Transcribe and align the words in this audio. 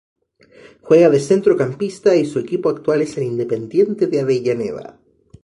Juega 0.81 1.11
de 1.11 1.19
centrocampista 1.19 2.15
y 2.15 2.25
su 2.25 2.39
equipo 2.39 2.69
actual 2.69 3.03
es 3.03 3.15
el 3.17 3.23
Independiente 3.25 4.07
de 4.07 4.21
Avellaneda. 4.21 4.99